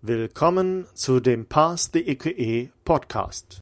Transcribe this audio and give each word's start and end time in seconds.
Willkommen 0.00 0.86
zu 0.94 1.18
dem 1.18 1.46
Pass 1.46 1.90
the 1.92 2.06
EQE 2.06 2.70
Podcast. 2.84 3.58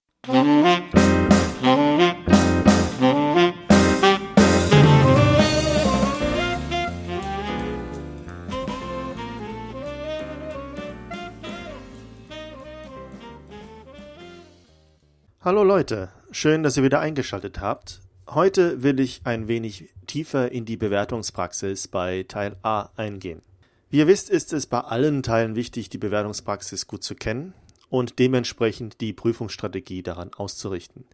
Hallo 15.41 15.65
Leute, 15.65 16.11
schön, 16.33 16.63
dass 16.63 16.77
ihr 16.77 16.83
wieder 16.83 17.01
eingeschaltet 17.01 17.63
habt. 17.63 18.03
Heute 18.29 18.83
will 18.83 19.01
ich 19.01 19.23
ein 19.25 19.49
wenig 19.49 19.89
tiefer 20.07 20.53
in 20.53 20.67
die 20.67 20.77
Bewertungspraxis 20.77 21.89
bei 21.89 22.27
Teil 22.29 22.57
A 22.63 22.91
eingehen. 22.97 23.41
Wie 23.89 23.99
ihr 23.99 24.09
wisst, 24.09 24.31
ist 24.31 24.53
es 24.53 24.67
bei 24.67 24.81
allen 24.81 25.23
Teilen 25.23 25.55
wichtig, 25.55 25.89
die 25.89 25.99
Bewertungspraxis 25.99 26.89
gut 26.89 27.05
zu 27.05 27.15
kennen 27.15 27.55
und 27.89 28.19
dementsprechend 28.19 29.01
die 29.01 29.13
Prüfungsstrategie 29.13 30.03
daran 30.03 30.33
auszurichten. 30.35 31.05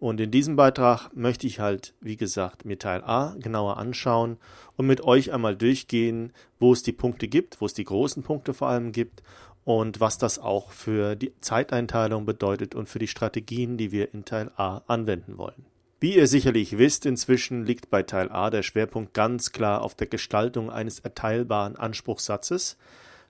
Und 0.00 0.20
in 0.20 0.32
diesem 0.32 0.56
Beitrag 0.56 1.14
möchte 1.14 1.46
ich 1.46 1.60
halt, 1.60 1.94
wie 2.00 2.16
gesagt, 2.16 2.64
mir 2.64 2.80
Teil 2.80 3.04
A 3.04 3.36
genauer 3.38 3.76
anschauen 3.76 4.38
und 4.76 4.88
mit 4.88 5.02
euch 5.02 5.32
einmal 5.32 5.56
durchgehen, 5.56 6.32
wo 6.58 6.72
es 6.72 6.82
die 6.82 6.92
Punkte 6.92 7.28
gibt, 7.28 7.60
wo 7.60 7.66
es 7.66 7.74
die 7.74 7.84
großen 7.84 8.24
Punkte 8.24 8.54
vor 8.54 8.68
allem 8.68 8.90
gibt 8.90 9.22
und 9.64 10.00
was 10.00 10.18
das 10.18 10.40
auch 10.40 10.72
für 10.72 11.14
die 11.14 11.32
Zeiteinteilung 11.40 12.26
bedeutet 12.26 12.74
und 12.74 12.88
für 12.88 12.98
die 12.98 13.08
Strategien, 13.08 13.78
die 13.78 13.92
wir 13.92 14.12
in 14.12 14.24
Teil 14.24 14.50
A 14.56 14.82
anwenden 14.88 15.38
wollen. 15.38 15.64
Wie 16.00 16.16
ihr 16.16 16.26
sicherlich 16.26 16.76
wisst, 16.76 17.06
inzwischen 17.06 17.64
liegt 17.64 17.90
bei 17.90 18.02
Teil 18.02 18.30
A 18.30 18.50
der 18.50 18.62
Schwerpunkt 18.62 19.14
ganz 19.14 19.52
klar 19.52 19.82
auf 19.82 19.94
der 19.94 20.06
Gestaltung 20.06 20.70
eines 20.70 20.98
erteilbaren 21.00 21.76
Anspruchssatzes 21.76 22.76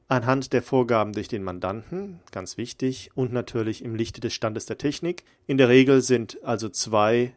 anhand 0.08 0.52
der 0.52 0.62
Vorgaben 0.62 1.12
durch 1.12 1.28
den 1.28 1.42
Mandanten, 1.42 2.20
ganz 2.30 2.56
wichtig, 2.56 3.10
und 3.14 3.32
natürlich 3.32 3.84
im 3.84 3.94
Lichte 3.94 4.20
des 4.20 4.34
Standes 4.34 4.66
der 4.66 4.78
Technik. 4.78 5.24
In 5.46 5.58
der 5.58 5.68
Regel 5.68 6.02
sind 6.02 6.38
also 6.42 6.68
zwei 6.68 7.34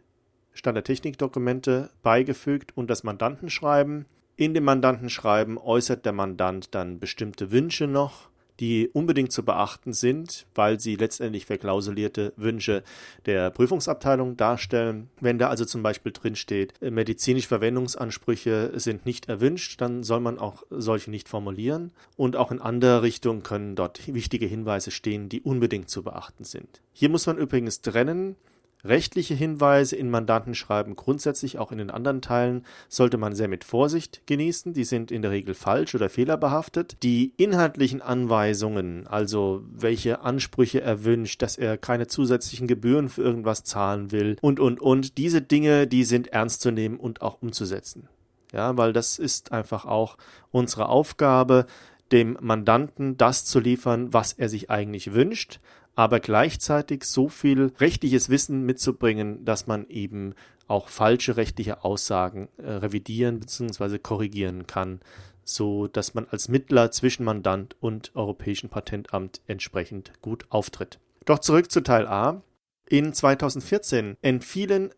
Stand 0.54 0.76
der 0.76 0.84
Technik-Dokumente 0.84 1.92
beigefügt 2.02 2.76
und 2.76 2.90
das 2.90 3.04
Mandantenschreiben. 3.04 4.06
In 4.36 4.54
dem 4.54 4.66
Mandantenschreiben 4.66 5.58
äußert 5.58 6.06
der 6.06 6.14
Mandant 6.14 6.74
dann 6.76 7.00
bestimmte 7.00 7.52
Wünsche 7.52 7.88
noch 7.88 8.30
die 8.60 8.90
unbedingt 8.90 9.32
zu 9.32 9.44
beachten 9.44 9.94
sind, 9.94 10.48
weil 10.56 10.80
sie 10.80 10.96
letztendlich 10.96 11.46
verklausulierte 11.46 12.34
Wünsche 12.36 12.84
der 13.26 13.50
Prüfungsabteilung 13.52 14.38
darstellen. 14.38 15.10
Wenn 15.20 15.38
da 15.38 15.50
also 15.50 15.66
zum 15.66 15.84
Beispiel 15.84 16.12
drin 16.12 16.36
steht, 16.36 16.74
äh, 16.82 16.92
medizinische 16.92 17.48
Verwendungsansprüche 17.48 18.72
sind 18.76 19.06
nicht 19.06 19.30
erwünscht, 19.30 19.82
dann 19.82 20.04
soll 20.04 20.20
man 20.20 20.40
auch 20.40 20.64
solche 20.70 21.12
nicht 21.12 21.30
formulieren. 21.30 21.92
Und 22.16 22.36
auch 22.36 22.52
in 22.52 22.62
anderer 22.62 23.02
Richtung 23.02 23.44
können 23.44 23.76
dort 23.76 24.14
wichtige 24.14 24.46
Hinweise 24.46 24.92
stehen, 24.92 25.30
die 25.30 25.42
unbedingt 25.42 25.90
zu 25.90 26.04
beachten 26.04 26.44
sind. 26.44 26.82
Hier 26.94 27.10
muss 27.10 27.28
man 27.28 27.38
übrigens 27.38 27.82
trennen 27.82 28.36
Rechtliche 28.84 29.34
Hinweise 29.34 29.96
in 29.96 30.10
Mandantenschreiben 30.10 30.96
grundsätzlich 30.96 31.58
auch 31.58 31.72
in 31.72 31.80
den 31.80 31.90
anderen 31.90 32.22
Teilen 32.22 32.64
sollte 32.88 33.18
man 33.18 33.34
sehr 33.34 33.48
mit 33.48 33.64
Vorsicht 33.64 34.22
genießen. 34.28 34.74
Die 34.74 34.84
sind 34.84 35.12
in 35.12 35.24
der 35.24 35.32
Regel 35.32 35.56
falsch 35.56 35.96
oder 35.96 36.10
fehlerbehaftet. 36.10 36.98
Die 37.02 37.34
inhaltlichen 37.38 38.02
Anweisungen, 38.02 39.08
also 39.08 39.64
welche 39.72 40.22
Ansprüche 40.22 40.82
er 40.82 41.04
wünscht, 41.04 41.42
dass 41.42 41.58
er 41.58 41.78
keine 41.78 42.08
zusätzlichen 42.08 42.68
Gebühren 42.68 43.10
für 43.10 43.24
irgendwas 43.24 43.64
zahlen 43.64 44.12
will 44.12 44.38
und, 44.42 44.60
und, 44.60 44.80
und, 44.80 45.18
diese 45.18 45.42
Dinge, 45.42 45.88
die 45.88 46.04
sind 46.04 46.28
ernst 46.28 46.62
zu 46.62 46.70
nehmen 46.70 46.98
und 46.98 47.22
auch 47.24 47.42
umzusetzen. 47.42 48.08
Ja, 48.54 48.78
weil 48.78 48.94
das 48.94 49.20
ist 49.20 49.52
einfach 49.52 49.86
auch 49.86 50.18
unsere 50.52 50.88
Aufgabe, 50.88 51.66
dem 52.12 52.38
Mandanten 52.40 53.18
das 53.18 53.44
zu 53.44 53.60
liefern, 53.60 54.14
was 54.14 54.34
er 54.34 54.50
sich 54.50 54.70
eigentlich 54.70 55.14
wünscht, 55.14 55.60
aber 55.98 56.20
gleichzeitig 56.20 57.06
so 57.06 57.28
viel 57.28 57.74
rechtliches 57.80 58.30
Wissen 58.30 58.68
mitzubringen, 58.68 59.44
dass 59.44 59.66
man 59.66 59.88
eben 59.90 60.36
auch 60.68 60.90
falsche 60.90 61.38
rechtliche 61.38 61.84
Aussagen 61.84 62.50
äh, 62.58 62.70
revidieren 62.70 63.40
bzw. 63.40 63.98
korrigieren 63.98 64.68
kann, 64.68 65.00
so 65.44 65.88
dass 65.88 66.14
man 66.14 66.28
als 66.30 66.50
Mittler 66.50 66.92
zwischen 66.92 67.24
Mandant 67.26 67.76
und 67.80 68.12
Europäischen 68.14 68.70
Patentamt 68.70 69.42
entsprechend 69.48 70.12
gut 70.22 70.46
auftritt. 70.50 71.00
Doch 71.26 71.40
zurück 71.40 71.72
zu 71.72 71.82
Teil 71.82 72.06
A. 72.06 72.44
In 72.88 73.12
2014 73.12 74.18
entfielen 74.22 74.92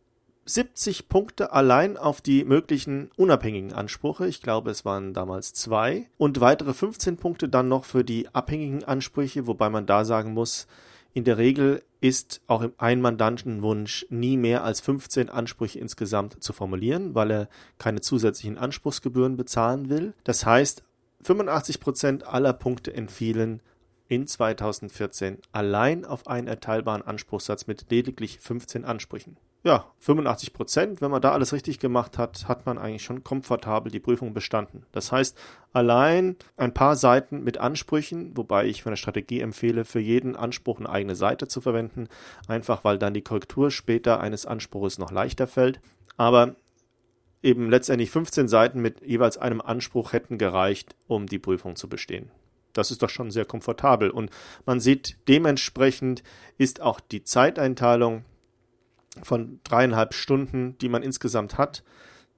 70 0.44 1.08
Punkte 1.08 1.54
allein 1.54 1.96
auf 1.96 2.20
die 2.20 2.44
möglichen 2.44 3.10
unabhängigen 3.16 3.72
Ansprüche. 3.72 4.28
Ich 4.28 4.42
glaube, 4.42 4.72
es 4.72 4.84
waren 4.84 5.14
damals 5.14 5.54
zwei. 5.54 6.10
Und 6.18 6.42
weitere 6.42 6.74
15 6.74 7.16
Punkte 7.16 7.48
dann 7.48 7.70
noch 7.70 7.86
für 7.86 8.04
die 8.04 8.28
abhängigen 8.34 8.84
Ansprüche, 8.84 9.48
wobei 9.48 9.70
man 9.70 9.86
da 9.86 10.04
sagen 10.04 10.34
muss, 10.34 10.68
in 11.14 11.24
der 11.24 11.38
Regel 11.38 11.84
ist 12.02 12.42
auch 12.48 12.62
im 12.62 12.74
Einmandantenwunsch 12.78 14.06
nie 14.10 14.38
mehr 14.38 14.64
als 14.64 14.80
15 14.80 15.30
Ansprüche 15.30 15.80
insgesamt 15.80 16.42
zu 16.42 16.54
formulieren, 16.54 17.16
weil 17.16 17.32
er 17.32 17.50
keine 17.78 18.02
zusätzlichen 18.02 18.58
Anspruchsgebühren 18.58 19.36
bezahlen 19.36 19.90
will. 19.90 20.14
Das 20.24 20.46
heißt, 20.46 20.84
85 21.22 21.80
Prozent 21.80 22.28
aller 22.28 22.54
Punkte 22.54 22.94
entfielen 22.94 23.62
in 24.08 24.28
2014 24.28 25.40
allein 25.52 26.06
auf 26.06 26.28
einen 26.28 26.48
erteilbaren 26.48 27.02
Anspruchssatz 27.02 27.68
mit 27.68 27.88
lediglich 27.90 28.40
15 28.40 28.86
Ansprüchen 28.86 29.38
ja, 29.64 29.86
85 30.00 30.54
Prozent, 30.54 31.02
wenn 31.02 31.12
man 31.12 31.22
da 31.22 31.34
alles 31.34 31.52
richtig 31.52 31.80
gemacht 31.80 32.18
hat, 32.18 32.48
hat 32.48 32.66
man 32.66 32.78
eigentlich 32.78 33.04
schon 33.04 33.26
komfortabel 33.26 33.92
die 33.92 34.00
Prüfung 34.00 34.34
bestanden. 34.34 34.86
Das 34.94 35.12
heißt, 35.12 35.38
allein 35.74 36.38
ein 36.56 36.74
paar 36.74 36.96
Seiten 36.96 37.44
mit 37.44 37.58
Ansprüchen, 37.58 38.38
wobei 38.38 38.68
ich 38.68 38.84
von 38.84 38.94
der 38.94 38.98
Strategie 38.98 39.42
empfehle, 39.42 39.84
für 39.84 40.00
jeden 40.00 40.38
Anspruch 40.38 40.80
eine 40.80 40.90
eigene 40.90 41.16
Seite 41.16 41.50
zu 41.50 41.60
verwenden, 41.60 42.08
einfach 42.48 42.86
weil 42.86 42.98
dann 42.98 43.14
die 43.14 43.22
Korrektur 43.22 43.70
später 43.70 44.22
eines 44.22 44.46
Anspruches 44.46 44.98
noch 44.98 45.12
leichter 45.12 45.46
fällt. 45.46 45.82
Aber 46.16 46.56
eben 47.44 47.70
letztendlich 47.70 48.12
15 48.12 48.48
Seiten 48.48 48.80
mit 48.82 49.02
jeweils 49.06 49.38
einem 49.38 49.60
Anspruch 49.60 50.14
hätten 50.14 50.38
gereicht, 50.38 50.96
um 51.08 51.28
die 51.28 51.40
Prüfung 51.40 51.76
zu 51.76 51.90
bestehen. 51.90 52.32
Das 52.72 52.92
ist 52.92 53.02
doch 53.02 53.10
schon 53.10 53.32
sehr 53.32 53.46
komfortabel. 53.46 54.10
Und 54.10 54.30
man 54.66 54.80
sieht, 54.80 55.18
dementsprechend 55.28 56.24
ist 56.58 56.82
auch 56.82 57.02
die 57.02 57.24
Zeiteinteilung 57.24 58.24
von 59.24 59.60
dreieinhalb 59.64 60.14
Stunden, 60.14 60.78
die 60.80 60.90
man 60.90 61.04
insgesamt 61.04 61.58
hat, 61.58 61.84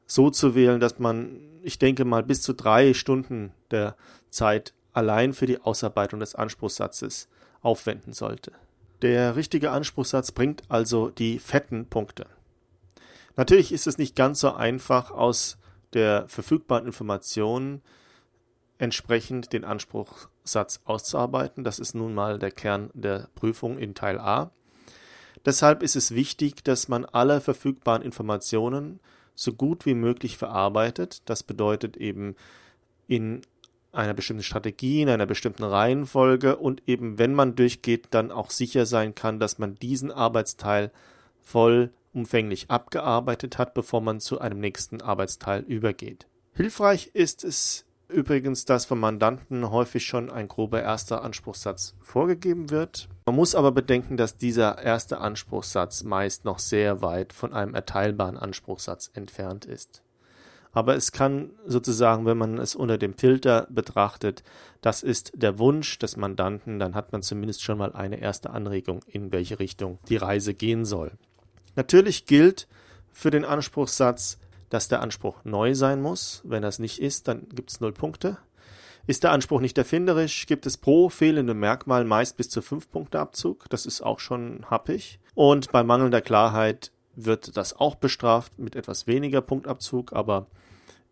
so 0.06 0.30
zu 0.30 0.56
wählen, 0.56 0.80
dass 0.80 1.00
man, 1.00 1.40
ich 1.64 1.80
denke 1.80 2.06
mal, 2.06 2.24
bis 2.24 2.42
zu 2.42 2.54
drei 2.54 2.94
Stunden 2.94 3.52
der 3.72 3.96
Zeit 4.30 4.74
allein 4.94 5.34
für 5.34 5.46
die 5.46 5.62
Ausarbeitung 5.62 6.20
des 6.20 6.36
Anspruchssatzes 6.36 7.30
aufwenden 7.62 8.14
sollte. 8.14 8.52
Der 9.02 9.36
richtige 9.36 9.72
Anspruchssatz 9.72 10.32
bringt 10.32 10.64
also 10.70 11.10
die 11.10 11.40
fetten 11.40 11.88
Punkte. 11.88 12.28
Natürlich 13.36 13.72
ist 13.72 13.88
es 13.88 13.98
nicht 13.98 14.16
ganz 14.16 14.40
so 14.42 14.54
einfach, 14.54 15.12
aus 15.12 15.58
der 15.94 16.28
verfügbaren 16.28 16.86
Information 16.86 17.82
entsprechend 18.78 19.54
den 19.54 19.64
Anspruchssatz 19.64 20.82
auszuarbeiten. 20.86 21.64
Das 21.64 21.80
ist 21.80 21.96
nun 21.96 22.14
mal 22.14 22.40
der 22.40 22.52
Kern 22.52 22.90
der 22.94 23.30
Prüfung 23.36 23.78
in 23.78 23.96
Teil 23.96 24.20
A. 24.20 24.52
Deshalb 25.46 25.84
ist 25.84 25.96
es 25.96 26.14
wichtig, 26.14 26.64
dass 26.64 26.88
man 26.88 27.06
alle 27.06 27.42
verfügbaren 27.42 28.02
Informationen 28.02 29.00
so 29.36 29.54
gut 29.54 29.86
wie 29.86 29.96
möglich 29.96 30.38
verarbeitet. 30.38 31.22
Das 31.26 31.44
bedeutet 31.44 31.98
eben 31.98 32.36
in 33.08 33.42
einer 33.92 34.14
bestimmten 34.14 34.44
Strategie, 34.44 35.02
in 35.02 35.10
einer 35.10 35.26
bestimmten 35.26 35.64
Reihenfolge 35.64 36.56
und 36.58 36.84
eben, 36.88 37.18
wenn 37.18 37.34
man 37.34 37.56
durchgeht, 37.56 38.08
dann 38.12 38.32
auch 38.32 38.50
sicher 38.50 38.86
sein 38.86 39.16
kann, 39.16 39.40
dass 39.40 39.60
man 39.60 39.76
diesen 39.76 40.12
Arbeitsteil 40.12 40.92
vollumfänglich 41.42 42.70
abgearbeitet 42.70 43.58
hat, 43.58 43.74
bevor 43.74 44.02
man 44.02 44.20
zu 44.20 44.40
einem 44.40 44.60
nächsten 44.60 45.02
Arbeitsteil 45.02 45.64
übergeht. 45.64 46.28
Hilfreich 46.54 47.12
ist 47.14 47.44
es 47.44 47.86
übrigens, 48.12 48.66
dass 48.66 48.86
vom 48.86 49.00
Mandanten 49.00 49.70
häufig 49.72 50.06
schon 50.06 50.30
ein 50.30 50.48
grober 50.48 50.82
erster 50.82 51.24
Anspruchssatz 51.24 51.96
vorgegeben 52.02 52.70
wird. 52.70 53.08
Man 53.26 53.36
muss 53.36 53.56
aber 53.56 53.72
bedenken, 53.72 54.18
dass 54.18 54.38
dieser 54.38 54.82
erste 54.82 55.20
Anspruchssatz 55.20 56.04
meist 56.04 56.46
noch 56.46 56.60
sehr 56.60 57.02
weit 57.02 57.34
von 57.34 57.54
einem 57.54 57.74
erteilbaren 57.74 58.38
Anspruchssatz 58.38 59.12
entfernt 59.14 59.66
ist. 59.66 60.04
Aber 60.74 60.96
es 60.96 61.12
kann 61.12 61.52
sozusagen, 61.66 62.26
wenn 62.26 62.38
man 62.38 62.58
es 62.58 62.76
unter 62.76 62.98
dem 62.98 63.14
Filter 63.14 63.68
betrachtet, 63.70 64.44
das 64.80 65.04
ist 65.04 65.34
der 65.36 65.60
Wunsch 65.60 66.00
des 66.00 66.16
Mandanten, 66.16 66.80
dann 66.80 66.96
hat 66.96 67.12
man 67.12 67.22
zumindest 67.22 67.62
schon 67.64 67.78
mal 67.78 67.94
eine 67.94 68.22
erste 68.22 68.52
Anregung, 68.52 69.02
in 69.06 69.32
welche 69.32 69.60
Richtung 69.60 70.00
die 70.08 70.18
Reise 70.18 70.54
gehen 70.54 70.86
soll. 70.86 71.12
Natürlich 71.76 72.26
gilt 72.26 72.68
für 73.12 73.32
den 73.32 73.44
Anspruchssatz, 73.44 74.40
dass 74.72 74.88
der 74.88 75.02
Anspruch 75.02 75.44
neu 75.44 75.76
sein 75.76 76.02
muss. 76.02 76.42
Wenn 76.44 76.64
das 76.64 76.80
nicht 76.80 77.00
ist, 77.00 77.28
dann 77.28 77.48
gibt 77.50 77.70
es 77.70 77.82
null 77.82 77.92
Punkte. 77.92 78.38
Ist 79.06 79.24
der 79.24 79.32
Anspruch 79.32 79.62
nicht 79.62 79.78
erfinderisch, 79.78 80.46
gibt 80.46 80.66
es 80.66 80.78
pro 80.78 81.10
fehlendem 81.10 81.60
Merkmal 81.60 82.06
meist 82.06 82.38
bis 82.38 82.50
zu 82.50 82.62
fünf 82.62 82.90
Punkte 82.90 83.20
Abzug. 83.20 83.70
Das 83.70 83.86
ist 83.86 84.02
auch 84.02 84.20
schon 84.20 84.66
happig. 84.70 85.20
Und 85.36 85.72
bei 85.72 85.84
mangelnder 85.84 86.22
Klarheit 86.22 86.92
wird 87.16 87.58
das 87.58 87.76
auch 87.76 87.96
bestraft 87.96 88.58
mit 88.58 88.76
etwas 88.76 89.08
weniger 89.08 89.42
Punktabzug, 89.42 90.14
aber 90.14 90.48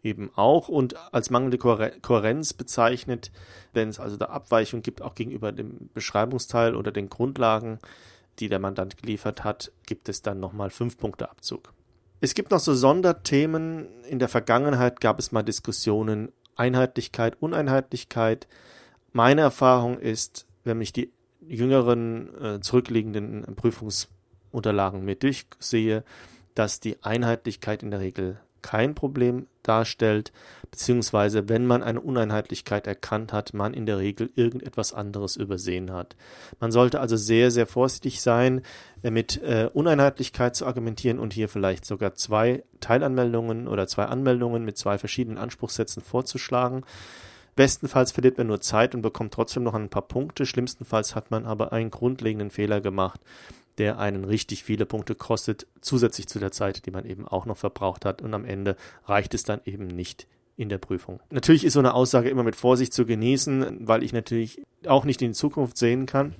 eben 0.04 0.32
auch 0.36 0.70
und 0.70 0.96
als 1.14 1.30
mangelnde 1.30 1.58
Kohärenz 1.58 2.54
bezeichnet, 2.54 3.32
wenn 3.74 3.90
es 3.90 4.00
also 4.00 4.16
da 4.16 4.26
Abweichung 4.28 4.82
gibt, 4.82 5.02
auch 5.02 5.16
gegenüber 5.16 5.52
dem 5.52 5.90
Beschreibungsteil 5.94 6.76
oder 6.76 6.94
den 6.94 7.10
Grundlagen, 7.10 7.80
die 8.40 8.48
der 8.48 8.60
Mandant 8.60 8.98
geliefert 8.98 9.44
hat, 9.44 9.74
gibt 9.86 10.08
es 10.08 10.22
dann 10.22 10.40
nochmal 10.40 10.70
fünf 10.70 10.98
Punkte 10.98 11.30
Abzug. 11.30 11.74
Es 12.22 12.34
gibt 12.34 12.52
noch 12.52 12.60
so 12.60 12.74
Sonderthemen. 12.74 14.04
In 14.04 14.20
der 14.20 14.28
Vergangenheit 14.28 15.00
gab 15.00 15.20
es 15.20 15.32
mal 15.32 15.44
Diskussionen 15.44 16.32
Einheitlichkeit, 16.56 17.38
Uneinheitlichkeit. 17.40 18.48
Meine 19.14 19.42
Erfahrung 19.42 19.98
ist, 19.98 20.46
wenn 20.64 20.82
ich 20.82 20.92
die 20.92 21.12
jüngeren 21.40 22.36
äh, 22.44 22.60
zurückliegenden 22.60 23.56
Prüfungsunterlagen 23.56 25.06
mir 25.06 25.16
durchsehe, 25.16 26.04
dass 26.54 26.82
die 26.82 27.02
Einheitlichkeit 27.02 27.82
in 27.82 27.92
der 27.92 28.02
Regel 28.02 28.40
kein 28.70 28.94
Problem 28.94 29.48
darstellt, 29.64 30.32
beziehungsweise 30.70 31.50
wenn 31.50 31.66
man 31.66 31.82
eine 31.82 32.02
Uneinheitlichkeit 32.02 32.86
erkannt 32.86 33.34
hat, 33.34 33.56
man 33.56 33.74
in 33.74 33.88
der 33.88 33.98
Regel 33.98 34.30
irgendetwas 34.36 34.94
anderes 34.94 35.38
übersehen 35.38 35.92
hat. 35.92 36.16
Man 36.60 36.72
sollte 36.72 37.00
also 37.00 37.18
sehr, 37.18 37.50
sehr 37.50 37.66
vorsichtig 37.66 38.22
sein, 38.22 38.62
äh, 39.02 39.10
mit 39.10 39.42
äh, 39.42 39.72
Uneinheitlichkeit 39.74 40.56
zu 40.56 40.68
argumentieren 40.68 41.18
und 41.18 41.34
hier 41.34 41.50
vielleicht 41.50 41.84
sogar 41.84 42.14
zwei 42.14 42.64
Teilanmeldungen 42.80 43.68
oder 43.68 43.88
zwei 43.88 44.06
Anmeldungen 44.06 44.64
mit 44.64 44.78
zwei 44.78 45.00
verschiedenen 45.00 45.40
Anspruchssätzen 45.40 46.04
vorzuschlagen. 46.04 46.84
Bestenfalls 47.56 48.12
verliert 48.12 48.38
man 48.38 48.46
nur 48.46 48.62
Zeit 48.62 48.94
und 48.94 49.02
bekommt 49.02 49.34
trotzdem 49.34 49.64
noch 49.64 49.74
ein 49.74 49.90
paar 49.90 50.08
Punkte. 50.08 50.46
Schlimmstenfalls 50.46 51.16
hat 51.16 51.32
man 51.32 51.48
aber 51.48 51.74
einen 51.74 51.90
grundlegenden 51.90 52.52
Fehler 52.52 52.82
gemacht, 52.82 53.20
der 53.80 53.98
einen 53.98 54.26
richtig 54.26 54.64
viele 54.64 54.86
Punkte 54.86 55.16
kostet, 55.16 55.66
zusätzlich 55.82 56.28
zu 56.28 56.40
der 56.40 56.52
Zeit, 56.52 56.86
die 56.86 56.92
man 56.92 57.06
eben 57.06 57.28
auch 57.28 57.46
noch 57.46 57.58
verbraucht 57.58 58.06
hat. 58.06 58.22
Und 58.22 58.34
am 58.34 58.46
Ende 58.46 58.76
reicht 59.06 59.34
es 59.34 59.44
dann 59.44 59.62
eben 59.66 59.88
nicht 59.88 60.28
in 60.58 60.70
der 60.70 60.78
Prüfung. 60.78 61.22
Natürlich 61.32 61.64
ist 61.64 61.74
so 61.74 61.80
eine 61.80 61.94
Aussage 61.94 62.30
immer 62.30 62.44
mit 62.44 62.58
Vorsicht 62.58 62.94
zu 62.94 63.06
genießen, 63.06 63.88
weil 63.88 64.04
ich 64.04 64.12
natürlich 64.12 64.62
auch 64.86 65.06
nicht 65.06 65.22
in 65.22 65.30
die 65.30 65.38
Zukunft 65.38 65.78
sehen 65.78 66.06
kann. 66.06 66.36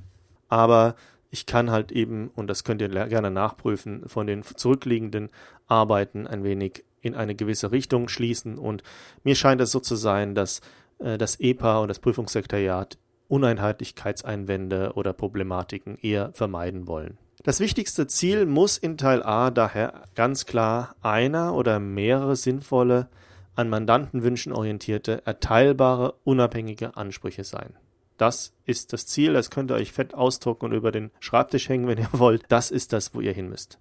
Aber 0.50 0.96
ich 1.32 1.46
kann 1.46 1.72
halt 1.72 1.92
eben, 1.92 2.30
und 2.36 2.48
das 2.48 2.64
könnt 2.64 2.82
ihr 2.82 2.90
gerne 2.90 3.32
nachprüfen, 3.32 4.08
von 4.08 4.28
den 4.28 4.44
zurückliegenden 4.44 5.30
Arbeiten 5.68 6.28
ein 6.28 6.44
wenig 6.44 6.84
in 7.02 7.16
eine 7.16 7.36
gewisse 7.36 7.72
Richtung 7.72 8.10
schließen. 8.10 8.58
Und 8.58 8.84
mir 9.24 9.36
scheint 9.36 9.62
es 9.62 9.72
so 9.72 9.80
zu 9.80 9.96
sein, 9.96 10.36
dass 10.36 10.60
äh, 11.00 11.18
das 11.18 11.40
EPA 11.40 11.80
und 11.80 11.88
das 11.88 12.00
Prüfungssekretariat 12.00 12.98
Uneinheitlichkeitseinwände 13.30 14.94
oder 14.96 15.14
Problematiken 15.14 15.98
eher 16.02 16.32
vermeiden 16.34 16.88
wollen. 16.88 17.18
Das 17.44 17.62
wichtigste 17.62 18.06
Ziel 18.08 18.46
muss 18.46 18.78
in 18.78 18.98
Teil 18.98 19.24
A 19.24 19.50
daher 19.50 20.04
ganz 20.14 20.46
klar 20.46 20.96
einer 21.02 21.54
oder 21.54 21.80
mehrere 21.80 22.36
sinnvolle, 22.36 23.08
an 23.56 23.70
Mandantenwünschen 23.70 24.52
orientierte, 24.52 25.22
erteilbare, 25.26 26.16
unabhängige 26.26 26.98
Ansprüche 26.98 27.46
sein. 27.46 27.74
Das 28.18 28.54
ist 28.66 28.92
das 28.92 29.06
Ziel, 29.06 29.34
das 29.34 29.50
könnt 29.50 29.72
ihr 29.72 29.76
euch 29.76 29.94
fett 29.94 30.14
ausdrucken 30.14 30.66
und 30.66 30.74
über 30.74 30.92
den 30.92 31.12
Schreibtisch 31.22 31.70
hängen, 31.70 31.88
wenn 31.88 31.98
ihr 31.98 32.10
wollt. 32.12 32.44
Das 32.50 32.72
ist 32.72 32.92
das, 32.92 33.14
wo 33.14 33.22
ihr 33.22 33.34
hin 33.34 33.50
müsst. 33.50 33.80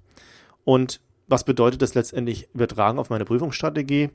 Und 0.64 1.00
was 1.26 1.42
bedeutet 1.42 1.82
das 1.82 1.94
letztendlich 1.94 2.48
übertragen 2.54 3.00
auf 3.00 3.10
meine 3.10 3.24
Prüfungsstrategie? 3.24 4.10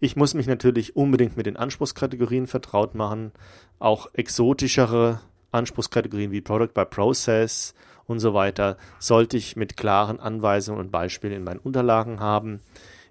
Ich 0.00 0.16
muss 0.16 0.34
mich 0.34 0.46
natürlich 0.46 0.96
unbedingt 0.96 1.36
mit 1.36 1.46
den 1.46 1.56
Anspruchskategorien 1.56 2.46
vertraut 2.46 2.94
machen, 2.94 3.32
auch 3.78 4.08
exotischere 4.12 5.20
Anspruchskategorien 5.50 6.30
wie 6.30 6.42
Product 6.42 6.74
by 6.74 6.84
Process 6.84 7.74
und 8.06 8.20
so 8.20 8.34
weiter 8.34 8.76
sollte 8.98 9.36
ich 9.36 9.56
mit 9.56 9.76
klaren 9.76 10.20
Anweisungen 10.20 10.80
und 10.80 10.90
Beispielen 10.90 11.34
in 11.34 11.44
meinen 11.44 11.60
Unterlagen 11.60 12.20
haben. 12.20 12.60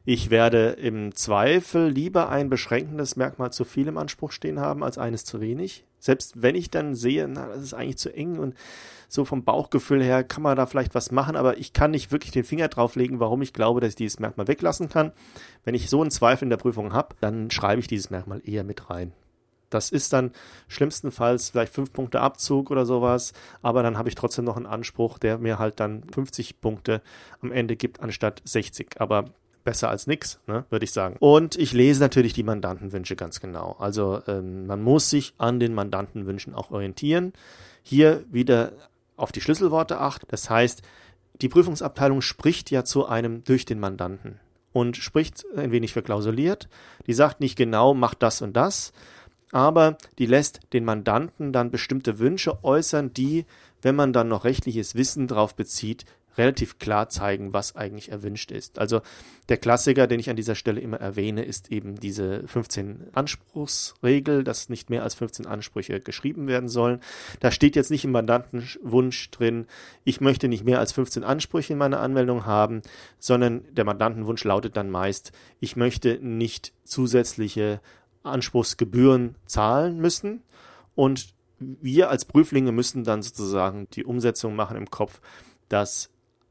Ich 0.08 0.30
werde 0.30 0.70
im 0.70 1.16
Zweifel 1.16 1.88
lieber 1.88 2.30
ein 2.30 2.50
beschränkendes 2.50 3.16
Merkmal 3.16 3.52
zu 3.52 3.66
viel 3.66 3.88
im 3.88 3.98
Anspruch 3.98 4.32
stehen 4.32 4.60
haben, 4.60 4.84
als 4.84 5.00
eines 5.00 5.26
zu 5.26 5.42
wenig. 5.42 5.84
Selbst 5.98 6.44
wenn 6.44 6.54
ich 6.54 6.70
dann 6.70 6.94
sehe, 6.94 7.28
na, 7.28 7.48
das 7.48 7.64
ist 7.64 7.74
eigentlich 7.74 7.98
zu 7.98 8.14
eng 8.14 8.38
und 8.38 8.54
so 9.08 9.26
vom 9.26 9.44
Bauchgefühl 9.44 10.04
her 10.04 10.24
kann 10.24 10.44
man 10.44 10.56
da 10.56 10.68
vielleicht 10.68 10.94
was 10.94 11.12
machen, 11.12 11.36
aber 11.36 11.58
ich 11.58 11.74
kann 11.74 11.90
nicht 11.90 12.12
wirklich 12.12 12.32
den 12.32 12.44
Finger 12.44 12.68
drauflegen, 12.68 13.20
warum 13.20 13.42
ich 13.42 13.54
glaube, 13.54 13.82
dass 13.82 13.90
ich 13.90 13.96
dieses 13.96 14.20
Merkmal 14.20 14.48
weglassen 14.48 14.90
kann. 14.90 15.12
Wenn 15.64 15.74
ich 15.74 15.90
so 15.90 16.02
einen 16.02 16.12
Zweifel 16.12 16.44
in 16.44 16.50
der 16.52 16.58
Prüfung 16.58 16.94
habe, 16.94 17.16
dann 17.22 17.50
schreibe 17.50 17.80
ich 17.80 17.88
dieses 17.88 18.12
Merkmal 18.12 18.42
eher 18.46 18.64
mit 18.64 18.92
rein. 18.92 19.14
Das 19.70 19.92
ist 19.92 20.14
dann 20.14 20.32
schlimmstenfalls 20.68 21.50
vielleicht 21.50 21.74
fünf 21.74 21.92
Punkte 21.92 22.22
Abzug 22.22 22.72
oder 22.72 22.86
sowas, 22.86 23.34
aber 23.62 23.84
dann 23.84 23.98
habe 23.98 24.10
ich 24.10 24.16
trotzdem 24.16 24.46
noch 24.46 24.58
einen 24.58 24.66
Anspruch, 24.66 25.18
der 25.20 25.38
mir 25.38 25.60
halt 25.60 25.80
dann 25.80 26.04
50 26.04 26.62
Punkte 26.62 27.02
am 27.42 27.52
Ende 27.52 27.76
gibt 27.76 28.00
anstatt 28.00 28.42
60. 28.46 29.00
Aber 29.00 29.26
besser 29.66 29.90
als 29.90 30.08
nichts, 30.08 30.40
ne, 30.48 30.64
würde 30.70 30.86
ich 30.86 30.92
sagen. 30.94 31.18
Und 31.20 31.58
ich 31.58 31.74
lese 31.74 32.00
natürlich 32.00 32.34
die 32.34 32.44
Mandantenwünsche 32.44 33.18
ganz 33.18 33.42
genau. 33.42 33.76
Also 33.80 34.22
ähm, 34.28 34.68
man 34.68 34.82
muss 34.82 35.10
sich 35.10 35.34
an 35.38 35.60
den 35.60 35.74
Mandantenwünschen 35.74 36.54
auch 36.54 36.72
orientieren. 36.72 37.34
Hier 37.84 38.24
wieder 38.32 38.72
auf 39.18 39.32
die 39.32 39.42
Schlüsselworte 39.42 40.00
achten. 40.00 40.28
Das 40.30 40.50
heißt, 40.50 40.84
die 41.42 41.50
Prüfungsabteilung 41.50 42.22
spricht 42.22 42.72
ja 42.72 42.86
zu 42.86 43.08
einem 43.08 43.44
durch 43.44 43.66
den 43.66 43.80
Mandanten 43.80 44.40
und 44.72 44.98
spricht 44.98 45.46
ein 45.56 45.72
wenig 45.72 45.94
verklausuliert. 45.94 46.70
Die 47.08 47.14
sagt 47.14 47.42
nicht 47.42 47.58
genau, 47.58 47.94
mach 47.94 48.14
das 48.14 48.42
und 48.42 48.56
das, 48.56 48.94
aber 49.56 49.98
die 50.20 50.26
lässt 50.26 50.60
den 50.74 50.84
Mandanten 50.84 51.54
dann 51.54 51.72
bestimmte 51.72 52.20
Wünsche 52.20 52.62
äußern, 52.66 53.14
die, 53.14 53.46
wenn 53.82 53.96
man 53.96 54.12
dann 54.12 54.28
noch 54.28 54.44
rechtliches 54.44 54.96
Wissen 54.96 55.30
drauf 55.30 55.56
bezieht, 55.56 56.04
relativ 56.38 56.78
klar 56.78 57.08
zeigen, 57.08 57.54
was 57.54 57.78
eigentlich 57.78 58.12
erwünscht 58.12 58.52
ist. 58.52 58.80
Also 58.80 59.00
der 59.48 59.56
Klassiker, 59.56 60.08
den 60.08 60.20
ich 60.20 60.30
an 60.30 60.36
dieser 60.36 60.56
Stelle 60.56 60.82
immer 60.82 60.98
erwähne, 60.98 61.46
ist 61.46 61.72
eben 61.72 61.96
diese 61.96 62.46
15 62.46 63.08
Anspruchsregel, 63.14 64.44
dass 64.44 64.68
nicht 64.68 64.90
mehr 64.90 65.04
als 65.04 65.16
15 65.16 65.46
Ansprüche 65.46 66.02
geschrieben 66.02 66.50
werden 66.50 66.68
sollen. 66.68 67.00
Da 67.40 67.50
steht 67.50 67.78
jetzt 67.78 67.92
nicht 67.92 68.04
im 68.04 68.12
Mandantenwunsch 68.12 69.32
drin, 69.32 69.68
ich 70.04 70.20
möchte 70.20 70.50
nicht 70.50 70.66
mehr 70.66 70.80
als 70.80 70.92
15 70.92 71.24
Ansprüche 71.24 71.72
in 71.72 71.80
meiner 71.80 72.02
Anmeldung 72.02 72.46
haben, 72.46 72.82
sondern 73.20 73.64
der 73.72 73.86
Mandantenwunsch 73.86 74.44
lautet 74.44 74.76
dann 74.76 74.90
meist, 74.90 75.32
ich 75.62 75.78
möchte 75.78 76.20
nicht 76.22 76.74
zusätzliche 76.84 77.80
Anspruchsgebühren 78.26 79.36
zahlen 79.46 80.00
müssen 80.00 80.42
und 80.96 81.34
wir 81.60 82.10
als 82.10 82.26
Prüflinge 82.26 82.72
müssen 82.72 83.04
dann 83.04 83.22
sozusagen 83.22 83.88
die 83.92 84.04
Umsetzung 84.04 84.56
machen 84.56 84.78
im 84.78 84.90
Kopf, 84.90 85.22
dass 85.70 86.10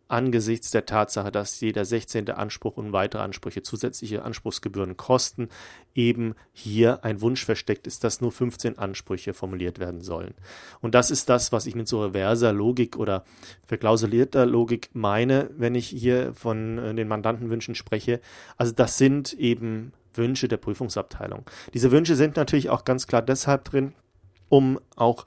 angesichts 0.08 0.70
der 0.70 0.86
Tatsache, 0.86 1.32
dass 1.32 1.60
jeder 1.60 1.84
16. 1.84 2.30
Anspruch 2.30 2.76
und 2.76 2.92
weitere 2.92 3.22
Ansprüche 3.22 3.62
zusätzliche 3.62 4.22
Anspruchsgebühren 4.22 4.96
kosten, 4.96 5.48
eben 5.94 6.34
hier 6.52 7.04
ein 7.04 7.20
Wunsch 7.20 7.44
versteckt 7.44 7.86
ist, 7.86 8.04
dass 8.04 8.20
nur 8.20 8.30
15 8.30 8.78
Ansprüche 8.78 9.32
formuliert 9.32 9.78
werden 9.78 10.02
sollen. 10.02 10.34
Und 10.80 10.94
das 10.94 11.10
ist 11.10 11.28
das, 11.28 11.52
was 11.52 11.66
ich 11.66 11.74
mit 11.74 11.88
so 11.88 12.04
reverser 12.04 12.52
Logik 12.52 12.96
oder 12.96 13.24
verklausulierter 13.66 14.46
Logik 14.46 14.90
meine, 14.92 15.50
wenn 15.56 15.74
ich 15.74 15.88
hier 15.88 16.34
von 16.34 16.78
äh, 16.78 16.94
den 16.94 17.08
Mandantenwünschen 17.08 17.74
spreche. 17.74 18.20
Also 18.56 18.72
das 18.72 18.98
sind 18.98 19.32
eben 19.32 19.92
Wünsche 20.16 20.48
der 20.48 20.56
Prüfungsabteilung. 20.56 21.44
Diese 21.72 21.90
Wünsche 21.90 22.16
sind 22.16 22.36
natürlich 22.36 22.70
auch 22.70 22.84
ganz 22.84 23.06
klar 23.06 23.22
deshalb 23.22 23.64
drin, 23.64 23.94
um 24.48 24.78
auch 24.96 25.26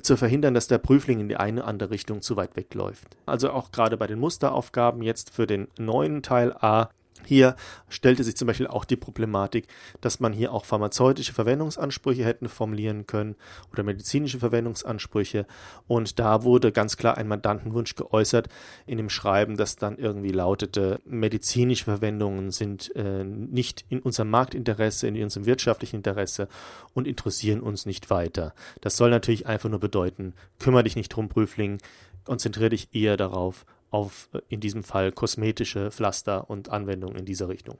zu 0.00 0.16
verhindern, 0.16 0.54
dass 0.54 0.68
der 0.68 0.78
Prüfling 0.78 1.20
in 1.20 1.28
die 1.28 1.36
eine 1.36 1.60
oder 1.60 1.68
andere 1.68 1.90
Richtung 1.90 2.22
zu 2.22 2.36
weit 2.36 2.56
wegläuft. 2.56 3.16
Also 3.26 3.50
auch 3.50 3.72
gerade 3.72 3.96
bei 3.96 4.06
den 4.06 4.18
Musteraufgaben 4.18 5.02
jetzt 5.02 5.30
für 5.30 5.46
den 5.46 5.68
neuen 5.78 6.22
Teil 6.22 6.52
A 6.52 6.88
hier 7.26 7.56
stellte 7.88 8.24
sich 8.24 8.36
zum 8.36 8.46
Beispiel 8.46 8.66
auch 8.66 8.84
die 8.84 8.96
Problematik, 8.96 9.66
dass 10.00 10.20
man 10.20 10.32
hier 10.32 10.52
auch 10.52 10.64
pharmazeutische 10.64 11.32
Verwendungsansprüche 11.32 12.24
hätten 12.24 12.48
formulieren 12.48 13.06
können 13.06 13.36
oder 13.72 13.82
medizinische 13.82 14.38
Verwendungsansprüche. 14.38 15.46
Und 15.86 16.18
da 16.18 16.42
wurde 16.44 16.72
ganz 16.72 16.96
klar 16.96 17.16
ein 17.16 17.28
Mandantenwunsch 17.28 17.94
geäußert 17.94 18.48
in 18.86 18.98
dem 18.98 19.10
Schreiben, 19.10 19.56
das 19.56 19.76
dann 19.76 19.98
irgendwie 19.98 20.32
lautete, 20.32 21.00
medizinische 21.04 21.84
Verwendungen 21.84 22.50
sind 22.50 22.94
äh, 22.96 23.24
nicht 23.24 23.84
in 23.88 24.00
unserem 24.00 24.30
Marktinteresse, 24.30 25.08
in 25.08 25.22
unserem 25.22 25.46
wirtschaftlichen 25.46 25.96
Interesse 25.96 26.48
und 26.94 27.06
interessieren 27.06 27.60
uns 27.60 27.86
nicht 27.86 28.10
weiter. 28.10 28.54
Das 28.80 28.96
soll 28.96 29.10
natürlich 29.10 29.46
einfach 29.46 29.68
nur 29.68 29.80
bedeuten, 29.80 30.34
kümmere 30.58 30.84
dich 30.84 30.96
nicht 30.96 31.10
drum, 31.10 31.28
Prüfling, 31.28 31.78
konzentriere 32.24 32.70
dich 32.70 32.88
eher 32.92 33.16
darauf, 33.16 33.64
auf 33.92 34.28
äh, 34.32 34.40
in 34.48 34.58
diesem 34.58 34.82
Fall 34.82 35.12
kosmetische 35.12 35.92
Pflaster 35.92 36.50
und 36.50 36.70
Anwendungen 36.70 37.16
in 37.16 37.24
dieser 37.24 37.48
Richtung. 37.48 37.78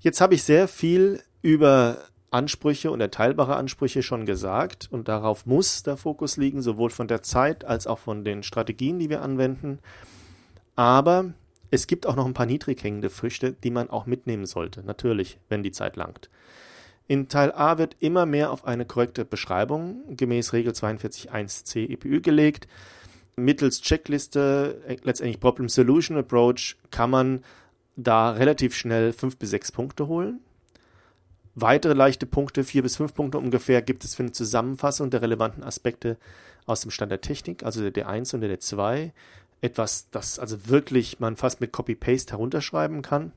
Jetzt 0.00 0.20
habe 0.20 0.34
ich 0.34 0.42
sehr 0.42 0.66
viel 0.66 1.22
über 1.42 1.98
Ansprüche 2.30 2.90
und 2.90 3.00
erteilbare 3.00 3.56
Ansprüche 3.56 4.02
schon 4.02 4.24
gesagt 4.24 4.88
und 4.90 5.08
darauf 5.08 5.46
muss 5.46 5.82
der 5.82 5.96
Fokus 5.96 6.36
liegen, 6.36 6.62
sowohl 6.62 6.90
von 6.90 7.08
der 7.08 7.22
Zeit 7.22 7.64
als 7.64 7.86
auch 7.86 7.98
von 7.98 8.24
den 8.24 8.42
Strategien, 8.42 8.98
die 8.98 9.10
wir 9.10 9.22
anwenden. 9.22 9.80
Aber 10.76 11.32
es 11.70 11.86
gibt 11.86 12.06
auch 12.06 12.16
noch 12.16 12.26
ein 12.26 12.34
paar 12.34 12.46
niedrig 12.46 12.82
hängende 12.82 13.10
Früchte, 13.10 13.52
die 13.52 13.70
man 13.70 13.90
auch 13.90 14.06
mitnehmen 14.06 14.46
sollte, 14.46 14.82
natürlich, 14.84 15.38
wenn 15.48 15.62
die 15.62 15.72
Zeit 15.72 15.96
langt. 15.96 16.30
In 17.08 17.28
Teil 17.28 17.52
A 17.52 17.76
wird 17.78 17.96
immer 17.98 18.24
mehr 18.24 18.52
auf 18.52 18.64
eine 18.64 18.86
korrekte 18.86 19.24
Beschreibung 19.24 20.16
gemäß 20.16 20.52
Regel 20.52 20.72
42.1c 20.72 21.90
EPÜ 21.90 22.20
gelegt 22.20 22.68
mittels 23.36 23.80
Checkliste, 23.80 24.82
äh, 24.86 24.96
letztendlich 25.02 25.40
Problem 25.40 25.68
Solution 25.68 26.16
Approach, 26.16 26.76
kann 26.90 27.10
man 27.10 27.44
da 27.96 28.30
relativ 28.30 28.74
schnell 28.74 29.12
fünf 29.12 29.36
bis 29.36 29.50
sechs 29.50 29.72
Punkte 29.72 30.06
holen. 30.06 30.40
Weitere 31.54 31.94
leichte 31.94 32.26
Punkte, 32.26 32.64
vier 32.64 32.82
bis 32.82 32.96
fünf 32.96 33.14
Punkte 33.14 33.38
ungefähr, 33.38 33.82
gibt 33.82 34.04
es 34.04 34.14
für 34.14 34.22
eine 34.22 34.32
Zusammenfassung 34.32 35.10
der 35.10 35.22
relevanten 35.22 35.64
Aspekte 35.64 36.16
aus 36.66 36.80
dem 36.80 36.90
Stand 36.90 37.10
der 37.10 37.20
Technik, 37.20 37.64
also 37.64 37.88
der 37.88 37.92
D1 37.92 38.34
und 38.34 38.40
der 38.40 38.56
D2. 38.56 39.10
Etwas, 39.60 40.08
das 40.10 40.38
also 40.38 40.68
wirklich 40.68 41.20
man 41.20 41.36
fast 41.36 41.60
mit 41.60 41.72
Copy-Paste 41.72 42.32
herunterschreiben 42.32 43.02
kann. 43.02 43.32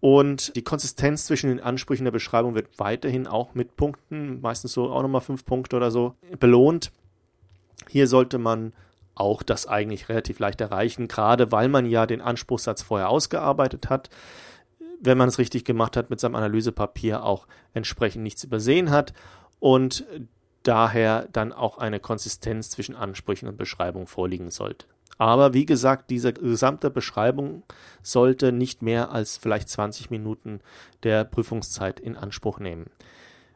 Und 0.00 0.54
die 0.54 0.62
Konsistenz 0.62 1.24
zwischen 1.24 1.48
den 1.48 1.60
Ansprüchen 1.60 2.04
der 2.04 2.12
Beschreibung 2.12 2.54
wird 2.54 2.78
weiterhin 2.78 3.26
auch 3.26 3.54
mit 3.54 3.74
Punkten, 3.74 4.40
meistens 4.42 4.74
so 4.74 4.90
auch 4.90 5.00
nochmal 5.00 5.22
fünf 5.22 5.46
Punkte 5.46 5.76
oder 5.76 5.90
so, 5.90 6.14
belohnt. 6.38 6.92
Hier 7.88 8.06
sollte 8.06 8.36
man 8.38 8.74
auch 9.14 9.42
das 9.42 9.66
eigentlich 9.66 10.08
relativ 10.08 10.38
leicht 10.38 10.60
erreichen, 10.60 11.08
gerade 11.08 11.52
weil 11.52 11.68
man 11.68 11.86
ja 11.86 12.06
den 12.06 12.20
Anspruchssatz 12.20 12.82
vorher 12.82 13.08
ausgearbeitet 13.08 13.88
hat. 13.88 14.10
Wenn 15.00 15.18
man 15.18 15.28
es 15.28 15.38
richtig 15.38 15.64
gemacht 15.64 15.96
hat 15.96 16.10
mit 16.10 16.20
seinem 16.20 16.34
Analysepapier 16.34 17.24
auch 17.24 17.46
entsprechend 17.74 18.22
nichts 18.22 18.44
übersehen 18.44 18.90
hat 18.90 19.12
und 19.60 20.04
daher 20.62 21.28
dann 21.32 21.52
auch 21.52 21.78
eine 21.78 22.00
Konsistenz 22.00 22.70
zwischen 22.70 22.96
Ansprüchen 22.96 23.48
und 23.48 23.56
Beschreibung 23.56 24.06
vorliegen 24.06 24.50
sollte. 24.50 24.86
Aber 25.18 25.54
wie 25.54 25.66
gesagt, 25.66 26.10
diese 26.10 26.32
gesamte 26.32 26.90
Beschreibung 26.90 27.62
sollte 28.02 28.50
nicht 28.50 28.82
mehr 28.82 29.12
als 29.12 29.36
vielleicht 29.36 29.68
20 29.68 30.10
Minuten 30.10 30.60
der 31.02 31.24
Prüfungszeit 31.24 32.00
in 32.00 32.16
Anspruch 32.16 32.58
nehmen. 32.58 32.86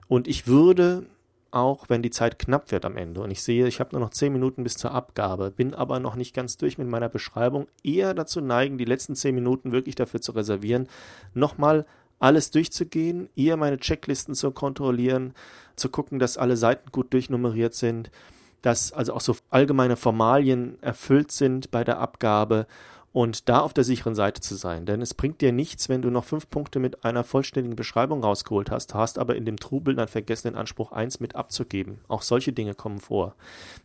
Und 0.06 0.28
ich 0.28 0.46
würde 0.46 1.06
auch, 1.50 1.88
wenn 1.88 2.02
die 2.02 2.10
Zeit 2.10 2.38
knapp 2.38 2.70
wird 2.72 2.84
am 2.84 2.96
Ende. 2.96 3.20
Und 3.20 3.30
ich 3.30 3.42
sehe, 3.42 3.66
ich 3.66 3.80
habe 3.80 3.90
nur 3.92 4.00
noch 4.00 4.10
10 4.10 4.32
Minuten 4.32 4.64
bis 4.64 4.76
zur 4.76 4.92
Abgabe, 4.92 5.50
bin 5.50 5.74
aber 5.74 6.00
noch 6.00 6.14
nicht 6.14 6.34
ganz 6.34 6.56
durch 6.56 6.78
mit 6.78 6.88
meiner 6.88 7.08
Beschreibung, 7.08 7.66
eher 7.82 8.14
dazu 8.14 8.40
neigen, 8.40 8.78
die 8.78 8.84
letzten 8.84 9.14
10 9.14 9.34
Minuten 9.34 9.72
wirklich 9.72 9.94
dafür 9.94 10.20
zu 10.20 10.32
reservieren, 10.32 10.88
nochmal 11.34 11.86
alles 12.18 12.50
durchzugehen, 12.50 13.28
eher 13.36 13.56
meine 13.56 13.78
Checklisten 13.78 14.34
zu 14.34 14.50
kontrollieren, 14.50 15.34
zu 15.76 15.88
gucken, 15.88 16.18
dass 16.18 16.36
alle 16.36 16.56
Seiten 16.56 16.90
gut 16.90 17.12
durchnummeriert 17.12 17.74
sind, 17.74 18.10
dass 18.62 18.92
also 18.92 19.14
auch 19.14 19.20
so 19.20 19.36
allgemeine 19.50 19.96
Formalien 19.96 20.82
erfüllt 20.82 21.30
sind 21.30 21.70
bei 21.70 21.84
der 21.84 22.00
Abgabe 22.00 22.66
und 23.12 23.48
da 23.48 23.60
auf 23.60 23.72
der 23.72 23.84
sicheren 23.84 24.14
Seite 24.14 24.40
zu 24.40 24.54
sein. 24.54 24.86
Denn 24.86 25.00
es 25.00 25.14
bringt 25.14 25.40
dir 25.40 25.52
nichts, 25.52 25.88
wenn 25.88 26.02
du 26.02 26.10
noch 26.10 26.24
fünf 26.24 26.50
Punkte 26.50 26.78
mit 26.78 27.04
einer 27.04 27.24
vollständigen 27.24 27.76
Beschreibung 27.76 28.22
rausgeholt 28.22 28.70
hast, 28.70 28.94
hast 28.94 29.18
aber 29.18 29.36
in 29.36 29.44
dem 29.44 29.58
Trubel 29.58 29.94
dann 29.94 30.08
vergessen, 30.08 30.48
den 30.48 30.56
Anspruch 30.56 30.92
eins 30.92 31.20
mit 31.20 31.34
abzugeben. 31.34 31.98
Auch 32.08 32.22
solche 32.22 32.52
Dinge 32.52 32.74
kommen 32.74 33.00
vor. 33.00 33.34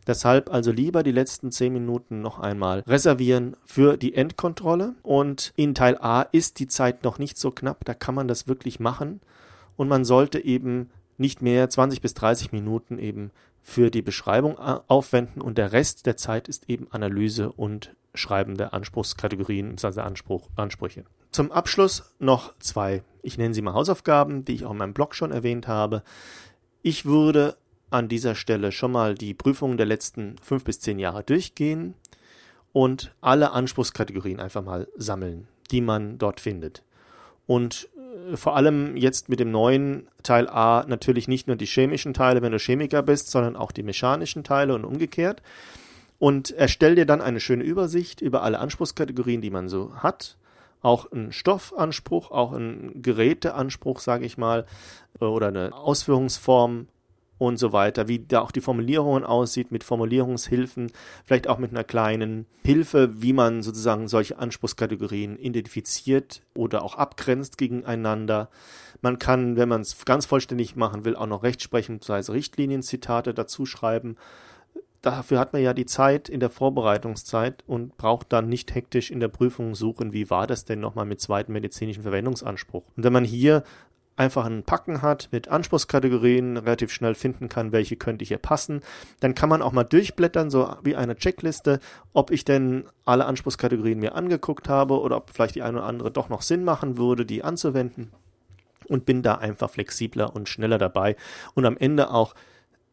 Deshalb 0.06 0.52
also 0.52 0.70
lieber 0.70 1.02
die 1.02 1.12
letzten 1.12 1.50
zehn 1.50 1.72
Minuten 1.72 2.20
noch 2.20 2.38
einmal 2.38 2.80
reservieren 2.80 3.56
für 3.64 3.96
die 3.96 4.14
Endkontrolle. 4.14 4.94
Und 5.02 5.52
in 5.56 5.74
Teil 5.74 5.96
A 5.98 6.22
ist 6.22 6.58
die 6.58 6.68
Zeit 6.68 7.04
noch 7.04 7.18
nicht 7.18 7.38
so 7.38 7.50
knapp, 7.50 7.84
da 7.84 7.94
kann 7.94 8.14
man 8.14 8.28
das 8.28 8.46
wirklich 8.46 8.78
machen. 8.78 9.20
Und 9.76 9.88
man 9.88 10.04
sollte 10.04 10.44
eben 10.44 10.90
nicht 11.16 11.42
mehr 11.42 11.70
20 11.70 12.00
bis 12.00 12.14
30 12.14 12.52
Minuten 12.52 12.98
eben 12.98 13.30
für 13.66 13.90
die 13.90 14.02
Beschreibung 14.02 14.58
aufwenden 14.58 15.40
und 15.40 15.56
der 15.56 15.72
Rest 15.72 16.04
der 16.04 16.18
Zeit 16.18 16.48
ist 16.48 16.68
eben 16.68 16.86
Analyse 16.90 17.50
und 17.50 17.96
Schreiben 18.14 18.56
der 18.56 18.74
Anspruchskategorien 18.74 19.70
bzw. 19.70 20.02
Anspruch, 20.02 20.50
Ansprüche. 20.54 21.04
Zum 21.32 21.50
Abschluss 21.50 22.14
noch 22.20 22.56
zwei, 22.58 23.02
ich 23.22 23.38
nenne 23.38 23.54
sie 23.54 23.62
mal 23.62 23.72
Hausaufgaben, 23.72 24.44
die 24.44 24.54
ich 24.54 24.66
auch 24.66 24.72
in 24.72 24.76
meinem 24.76 24.92
Blog 24.92 25.14
schon 25.14 25.32
erwähnt 25.32 25.66
habe. 25.66 26.02
Ich 26.82 27.06
würde 27.06 27.56
an 27.90 28.08
dieser 28.08 28.34
Stelle 28.34 28.70
schon 28.70 28.92
mal 28.92 29.14
die 29.14 29.32
Prüfungen 29.32 29.78
der 29.78 29.86
letzten 29.86 30.36
fünf 30.42 30.62
bis 30.64 30.80
zehn 30.80 30.98
Jahre 30.98 31.24
durchgehen 31.24 31.94
und 32.74 33.14
alle 33.22 33.52
Anspruchskategorien 33.52 34.40
einfach 34.40 34.62
mal 34.62 34.88
sammeln, 34.94 35.48
die 35.70 35.80
man 35.80 36.18
dort 36.18 36.38
findet. 36.38 36.82
Und 37.46 37.88
vor 38.34 38.56
allem 38.56 38.96
jetzt 38.96 39.28
mit 39.28 39.40
dem 39.40 39.50
neuen 39.50 40.08
Teil 40.22 40.48
A 40.48 40.84
natürlich 40.86 41.28
nicht 41.28 41.46
nur 41.46 41.56
die 41.56 41.66
chemischen 41.66 42.14
Teile, 42.14 42.42
wenn 42.42 42.52
du 42.52 42.58
Chemiker 42.58 43.02
bist, 43.02 43.30
sondern 43.30 43.56
auch 43.56 43.72
die 43.72 43.82
mechanischen 43.82 44.44
Teile 44.44 44.74
und 44.74 44.84
umgekehrt. 44.84 45.42
Und 46.18 46.50
erstell 46.50 46.94
dir 46.94 47.06
dann 47.06 47.20
eine 47.20 47.40
schöne 47.40 47.64
Übersicht 47.64 48.20
über 48.20 48.42
alle 48.42 48.58
Anspruchskategorien, 48.58 49.40
die 49.40 49.50
man 49.50 49.68
so 49.68 49.94
hat. 49.96 50.36
Auch 50.80 51.10
ein 51.12 51.32
Stoffanspruch, 51.32 52.30
auch 52.30 52.52
ein 52.52 53.02
Geräteanspruch, 53.02 54.00
sage 54.00 54.26
ich 54.26 54.38
mal, 54.38 54.66
oder 55.18 55.48
eine 55.48 55.72
Ausführungsform 55.72 56.88
und 57.38 57.58
so 57.58 57.72
weiter, 57.72 58.08
wie 58.08 58.20
da 58.20 58.40
auch 58.40 58.52
die 58.52 58.60
Formulierungen 58.60 59.24
aussieht 59.24 59.72
mit 59.72 59.84
Formulierungshilfen, 59.84 60.92
vielleicht 61.24 61.48
auch 61.48 61.58
mit 61.58 61.72
einer 61.72 61.84
kleinen 61.84 62.46
Hilfe, 62.64 63.22
wie 63.22 63.32
man 63.32 63.62
sozusagen 63.62 64.08
solche 64.08 64.38
Anspruchskategorien 64.38 65.38
identifiziert 65.38 66.42
oder 66.54 66.82
auch 66.84 66.94
abgrenzt 66.94 67.58
gegeneinander. 67.58 68.48
Man 69.00 69.18
kann, 69.18 69.56
wenn 69.56 69.68
man 69.68 69.80
es 69.80 70.04
ganz 70.04 70.26
vollständig 70.26 70.76
machen 70.76 71.04
will, 71.04 71.16
auch 71.16 71.26
noch 71.26 71.42
Rechtsprechung 71.42 71.98
bzw. 71.98 72.32
Richtlinienzitate 72.32 73.34
dazu 73.34 73.66
schreiben. 73.66 74.16
Dafür 75.02 75.38
hat 75.38 75.52
man 75.52 75.60
ja 75.60 75.74
die 75.74 75.84
Zeit 75.84 76.30
in 76.30 76.40
der 76.40 76.48
Vorbereitungszeit 76.48 77.62
und 77.66 77.98
braucht 77.98 78.32
dann 78.32 78.48
nicht 78.48 78.74
hektisch 78.74 79.10
in 79.10 79.20
der 79.20 79.28
Prüfung 79.28 79.74
suchen, 79.74 80.14
wie 80.14 80.30
war 80.30 80.46
das 80.46 80.64
denn 80.64 80.80
nochmal 80.80 81.04
mit 81.04 81.20
zweiten 81.20 81.52
medizinischen 81.52 82.04
Verwendungsanspruch. 82.04 82.84
Und 82.96 83.04
wenn 83.04 83.12
man 83.12 83.24
hier 83.24 83.64
einfach 84.16 84.44
ein 84.44 84.62
Packen 84.62 85.02
hat 85.02 85.28
mit 85.32 85.48
Anspruchskategorien, 85.48 86.56
relativ 86.56 86.92
schnell 86.92 87.14
finden 87.14 87.48
kann, 87.48 87.72
welche 87.72 87.96
könnte 87.96 88.24
hier 88.24 88.38
passen. 88.38 88.80
Dann 89.20 89.34
kann 89.34 89.48
man 89.48 89.62
auch 89.62 89.72
mal 89.72 89.84
durchblättern, 89.84 90.50
so 90.50 90.76
wie 90.82 90.96
eine 90.96 91.16
Checkliste, 91.16 91.80
ob 92.12 92.30
ich 92.30 92.44
denn 92.44 92.84
alle 93.04 93.26
Anspruchskategorien 93.26 93.98
mir 93.98 94.14
angeguckt 94.14 94.68
habe 94.68 95.00
oder 95.00 95.16
ob 95.16 95.30
vielleicht 95.30 95.56
die 95.56 95.62
eine 95.62 95.78
oder 95.78 95.86
andere 95.86 96.10
doch 96.10 96.28
noch 96.28 96.42
Sinn 96.42 96.64
machen 96.64 96.96
würde, 96.96 97.26
die 97.26 97.42
anzuwenden. 97.42 98.12
Und 98.86 99.06
bin 99.06 99.22
da 99.22 99.36
einfach 99.36 99.70
flexibler 99.70 100.36
und 100.36 100.48
schneller 100.48 100.76
dabei 100.76 101.16
und 101.54 101.64
am 101.64 101.78
Ende 101.78 102.10
auch 102.10 102.34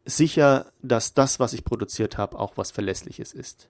sicher, 0.06 0.68
dass 0.82 1.14
das, 1.14 1.40
was 1.40 1.54
ich 1.54 1.66
produziert 1.66 2.18
habe, 2.18 2.40
auch 2.40 2.54
was 2.56 2.72
Verlässliches 2.72 3.34
ist. 3.34 3.68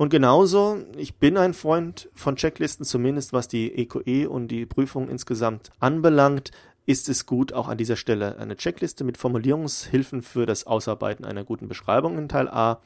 Und 0.00 0.08
genauso, 0.08 0.78
ich 0.96 1.16
bin 1.16 1.36
ein 1.36 1.52
Freund 1.52 2.08
von 2.14 2.34
Checklisten, 2.34 2.86
zumindest 2.86 3.34
was 3.34 3.48
die 3.48 3.70
EQE 3.76 4.00
e 4.06 4.24
und 4.24 4.48
die 4.48 4.64
Prüfung 4.64 5.10
insgesamt 5.10 5.72
anbelangt, 5.78 6.52
ist 6.86 7.10
es 7.10 7.26
gut, 7.26 7.52
auch 7.52 7.68
an 7.68 7.76
dieser 7.76 7.96
Stelle 7.96 8.38
eine 8.38 8.56
Checkliste 8.56 9.04
mit 9.04 9.18
Formulierungshilfen 9.18 10.22
für 10.22 10.46
das 10.46 10.66
Ausarbeiten 10.66 11.26
einer 11.26 11.44
guten 11.44 11.68
Beschreibung 11.68 12.16
in 12.16 12.30
Teil 12.30 12.48
A 12.48 12.80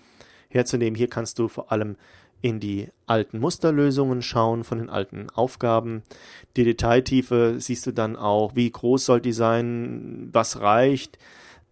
herzunehmen. 0.48 0.96
Hier 0.96 1.06
kannst 1.06 1.38
du 1.38 1.46
vor 1.46 1.70
allem 1.70 1.94
in 2.42 2.58
die 2.58 2.88
alten 3.06 3.38
Musterlösungen 3.38 4.20
schauen 4.20 4.64
von 4.64 4.78
den 4.78 4.90
alten 4.90 5.30
Aufgaben. 5.30 6.02
Die 6.56 6.64
Detailtiefe 6.64 7.60
siehst 7.60 7.86
du 7.86 7.92
dann 7.92 8.16
auch, 8.16 8.56
wie 8.56 8.72
groß 8.72 9.04
soll 9.04 9.20
die 9.20 9.32
sein, 9.32 10.30
was 10.32 10.58
reicht. 10.58 11.16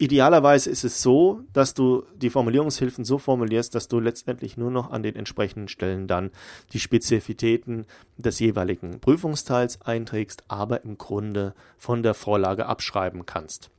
Idealerweise 0.02 0.68
ist 0.68 0.82
es 0.82 1.00
so, 1.00 1.44
dass 1.52 1.74
du 1.74 2.04
die 2.16 2.28
Formulierungshilfen 2.28 3.04
so 3.04 3.18
formulierst, 3.18 3.72
dass 3.72 3.86
du 3.86 4.00
letztendlich 4.00 4.56
nur 4.56 4.72
noch 4.72 4.90
an 4.90 5.04
den 5.04 5.14
entsprechenden 5.14 5.68
Stellen 5.68 6.08
dann 6.08 6.32
die 6.72 6.80
Spezifitäten 6.80 7.86
des 8.16 8.40
jeweiligen 8.40 8.98
Prüfungsteils 8.98 9.80
einträgst, 9.82 10.42
aber 10.48 10.82
im 10.82 10.98
Grunde 10.98 11.54
von 11.78 12.02
der 12.02 12.14
Vorlage 12.14 12.66
abschreiben 12.66 13.26
kannst. 13.26 13.70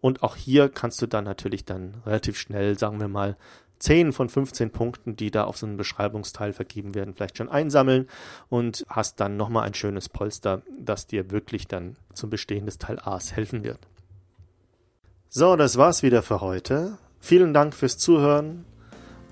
Und 0.00 0.24
auch 0.24 0.34
hier 0.34 0.68
kannst 0.68 1.00
du 1.00 1.06
dann 1.06 1.22
natürlich 1.22 1.64
dann 1.64 2.02
relativ 2.04 2.36
schnell, 2.36 2.76
sagen 2.76 2.98
wir 2.98 3.06
mal, 3.06 3.36
10 3.78 4.12
von 4.12 4.28
15 4.28 4.70
Punkten, 4.70 5.14
die 5.14 5.30
da 5.30 5.44
auf 5.44 5.56
so 5.56 5.66
einen 5.66 5.76
Beschreibungsteil 5.76 6.52
vergeben 6.52 6.96
werden, 6.96 7.14
vielleicht 7.14 7.38
schon 7.38 7.48
einsammeln 7.48 8.08
und 8.48 8.84
hast 8.88 9.20
dann 9.20 9.36
nochmal 9.36 9.68
ein 9.68 9.74
schönes 9.74 10.08
Polster, 10.08 10.62
das 10.80 11.06
dir 11.06 11.30
wirklich 11.30 11.68
dann 11.68 11.94
zum 12.12 12.28
Bestehen 12.28 12.66
des 12.66 12.78
Teil 12.78 12.98
A's 12.98 13.34
helfen 13.34 13.62
wird. 13.62 13.78
So, 15.34 15.56
das 15.56 15.78
war's 15.78 16.02
wieder 16.02 16.20
für 16.20 16.42
heute. 16.42 16.98
Vielen 17.18 17.54
Dank 17.54 17.74
fürs 17.74 17.96
Zuhören 17.96 18.66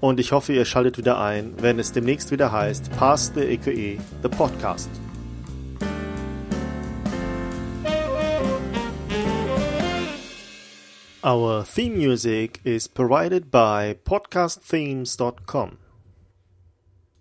und 0.01 0.19
ich 0.19 0.33
hoffe, 0.33 0.55
ihr 0.55 0.65
schaltet 0.65 0.97
wieder 0.97 1.21
ein, 1.21 1.53
wenn 1.59 1.79
es 1.79 1.93
demnächst 1.93 2.31
wieder 2.31 2.51
heißt 2.51 2.91
Pass 2.97 3.31
the 3.35 3.43
EQE, 3.43 3.99
the 4.23 4.29
Podcast. 4.31 4.89
Our 11.23 11.67
theme 11.67 11.99
music 11.99 12.61
is 12.65 12.89
provided 12.89 13.51
by 13.51 13.95
podcastthemes.com. 14.03 15.77